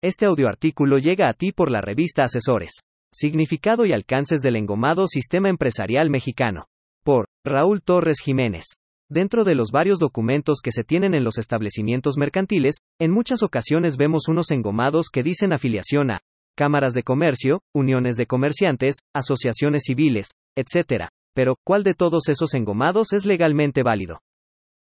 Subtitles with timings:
[0.00, 2.70] Este audioartículo llega a ti por la revista Asesores.
[3.12, 6.66] Significado y alcances del engomado Sistema Empresarial Mexicano.
[7.02, 8.64] Por Raúl Torres Jiménez.
[9.10, 13.96] Dentro de los varios documentos que se tienen en los establecimientos mercantiles, en muchas ocasiones
[13.96, 16.20] vemos unos engomados que dicen afiliación a
[16.56, 21.08] cámaras de comercio, uniones de comerciantes, asociaciones civiles, etc.
[21.34, 24.20] Pero, ¿cuál de todos esos engomados es legalmente válido?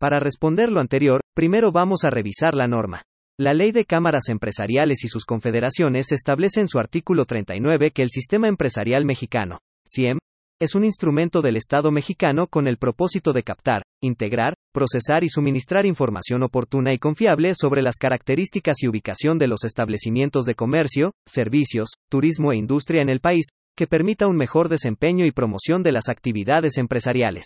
[0.00, 3.04] Para responder lo anterior, primero vamos a revisar la norma.
[3.38, 8.08] La Ley de Cámaras Empresariales y sus confederaciones establece en su artículo 39 que el
[8.08, 10.16] sistema empresarial mexicano, CIEM,
[10.58, 15.84] es un instrumento del Estado mexicano con el propósito de captar, integrar, procesar y suministrar
[15.84, 21.90] información oportuna y confiable sobre las características y ubicación de los establecimientos de comercio, servicios,
[22.08, 26.08] turismo e industria en el país, que permita un mejor desempeño y promoción de las
[26.08, 27.44] actividades empresariales.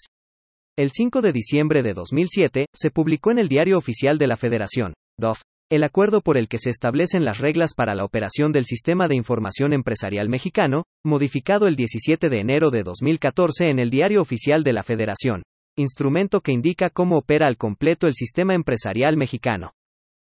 [0.78, 4.94] El 5 de diciembre de 2007, se publicó en el Diario Oficial de la Federación,
[5.18, 9.06] DOF, el acuerdo por el que se establecen las reglas para la operación del Sistema
[9.06, 14.64] de Información Empresarial Mexicano, modificado el 17 de enero de 2014 en el Diario Oficial
[14.64, 15.44] de la Federación,
[15.76, 19.70] instrumento que indica cómo opera al completo el sistema empresarial mexicano.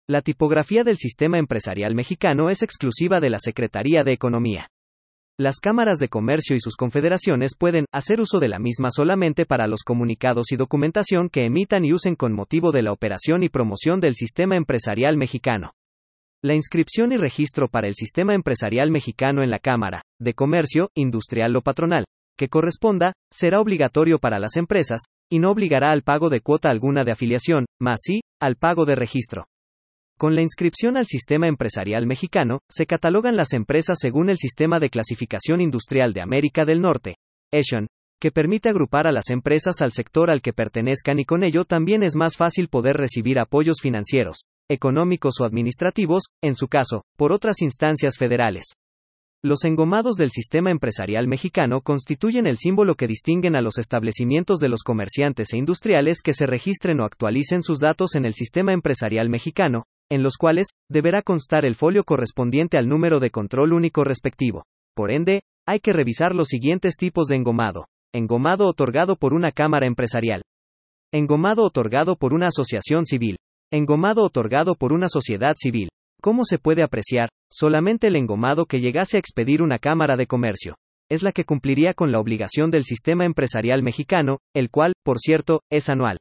[0.08, 4.70] La tipografía del sistema empresarial mexicano es exclusiva de la Secretaría de Economía.
[5.38, 9.68] Las cámaras de comercio y sus confederaciones pueden hacer uso de la misma solamente para
[9.68, 14.00] los comunicados y documentación que emitan y usen con motivo de la operación y promoción
[14.00, 15.74] del sistema empresarial mexicano.
[16.42, 21.54] La inscripción y registro para el sistema empresarial mexicano en la Cámara de Comercio, Industrial
[21.54, 22.06] o Patronal,
[22.38, 27.04] que corresponda, será obligatorio para las empresas, y no obligará al pago de cuota alguna
[27.04, 29.48] de afiliación, más sí, al pago de registro.
[30.18, 34.90] Con la inscripción al sistema empresarial mexicano, se catalogan las empresas según el Sistema de
[34.90, 37.18] Clasificación Industrial de América del Norte,
[37.52, 37.88] ESHON,
[38.22, 42.02] que permite agrupar a las empresas al sector al que pertenezcan y con ello también
[42.02, 47.62] es más fácil poder recibir apoyos financieros, económicos o administrativos, en su caso, por otras
[47.62, 48.64] instancias federales.
[49.44, 54.70] Los engomados del sistema empresarial mexicano constituyen el símbolo que distinguen a los establecimientos de
[54.70, 59.30] los comerciantes e industriales que se registren o actualicen sus datos en el sistema empresarial
[59.30, 64.64] mexicano, en los cuales deberá constar el folio correspondiente al número de control único respectivo.
[64.96, 67.88] Por ende, hay que revisar los siguientes tipos de engomado.
[68.14, 70.42] Engomado otorgado por una cámara empresarial.
[71.12, 73.38] Engomado otorgado por una asociación civil.
[73.72, 75.90] Engomado otorgado por una sociedad civil.
[76.22, 77.30] ¿Cómo se puede apreciar?
[77.52, 80.76] Solamente el engomado que llegase a expedir una cámara de comercio.
[81.10, 85.62] Es la que cumpliría con la obligación del sistema empresarial mexicano, el cual, por cierto,
[85.70, 86.18] es anual.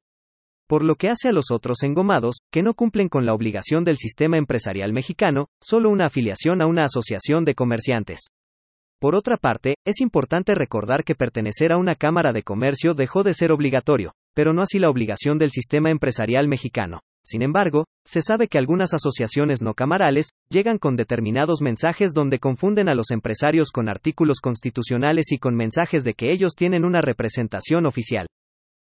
[0.74, 3.96] Por lo que hace a los otros engomados, que no cumplen con la obligación del
[3.96, 8.22] sistema empresarial mexicano, solo una afiliación a una asociación de comerciantes.
[8.98, 13.34] Por otra parte, es importante recordar que pertenecer a una Cámara de Comercio dejó de
[13.34, 17.02] ser obligatorio, pero no así la obligación del sistema empresarial mexicano.
[17.24, 22.88] Sin embargo, se sabe que algunas asociaciones no camarales llegan con determinados mensajes donde confunden
[22.88, 27.86] a los empresarios con artículos constitucionales y con mensajes de que ellos tienen una representación
[27.86, 28.26] oficial.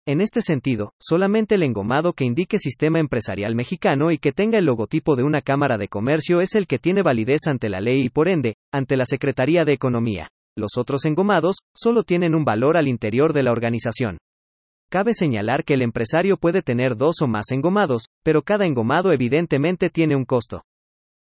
[0.06, 4.66] En este sentido, solamente el engomado que indique Sistema Empresarial Mexicano y que tenga el
[4.66, 8.10] logotipo de una Cámara de Comercio es el que tiene validez ante la ley y
[8.10, 10.28] por ende, ante la Secretaría de Economía.
[10.58, 14.18] Los otros engomados, solo tienen un valor al interior de la organización.
[14.92, 19.90] Cabe señalar que el empresario puede tener dos o más engomados, pero cada engomado evidentemente
[19.90, 20.64] tiene un costo.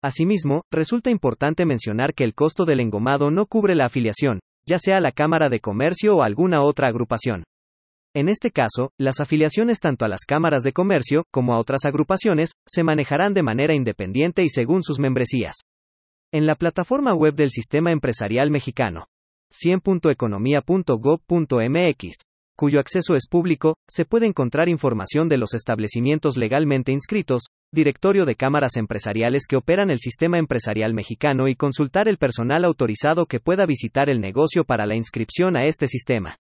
[0.03, 4.97] Asimismo, resulta importante mencionar que el costo del engomado no cubre la afiliación, ya sea
[4.97, 7.44] a la Cámara de Comercio o alguna otra agrupación.
[8.15, 12.50] En este caso, las afiliaciones tanto a las cámaras de comercio como a otras agrupaciones
[12.67, 15.55] se manejarán de manera independiente y según sus membresías.
[16.31, 19.06] En la plataforma web del Sistema Empresarial Mexicano,
[19.50, 22.15] 100.economía.gov.mx,
[22.55, 28.34] cuyo acceso es público, se puede encontrar información de los establecimientos legalmente inscritos, directorio de
[28.34, 33.65] cámaras empresariales que operan el sistema empresarial mexicano y consultar el personal autorizado que pueda
[33.65, 36.37] visitar el negocio para la inscripción a este sistema.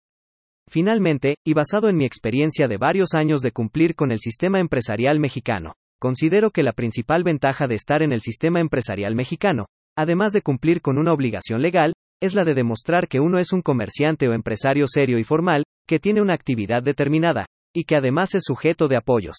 [0.67, 5.19] Finalmente, y basado en mi experiencia de varios años de cumplir con el sistema empresarial
[5.19, 9.66] mexicano, considero que la principal ventaja de estar en el sistema empresarial mexicano,
[9.97, 13.61] además de cumplir con una obligación legal, es la de demostrar que uno es un
[13.61, 18.43] comerciante o empresario serio y formal, que tiene una actividad determinada, y que además es
[18.46, 19.37] sujeto de apoyos.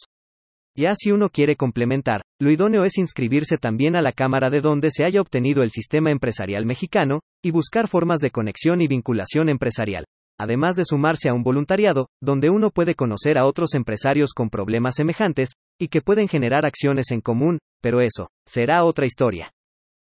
[0.77, 4.91] Ya si uno quiere complementar, lo idóneo es inscribirse también a la Cámara de donde
[4.91, 10.05] se haya obtenido el sistema empresarial mexicano, y buscar formas de conexión y vinculación empresarial
[10.43, 14.97] además de sumarse a un voluntariado, donde uno puede conocer a otros empresarios con problemas
[14.97, 19.53] semejantes, y que pueden generar acciones en común, pero eso, será otra historia.